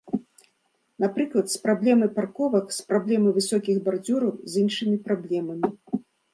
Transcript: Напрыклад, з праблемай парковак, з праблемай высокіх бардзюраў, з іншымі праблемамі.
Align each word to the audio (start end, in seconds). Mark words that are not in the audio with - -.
Напрыклад, 1.03 1.45
з 1.51 1.57
праблемай 1.65 2.09
парковак, 2.17 2.65
з 2.79 2.89
праблемай 2.93 3.37
высокіх 3.37 3.75
бардзюраў, 3.91 4.31
з 4.55 4.67
іншымі 4.67 4.97
праблемамі. 5.07 5.69